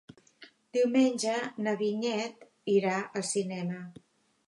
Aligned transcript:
Diumenge 0.77 1.35
na 1.67 1.75
Vinyet 1.83 2.49
irà 2.81 2.99
al 3.07 3.31
cinema. 3.37 3.83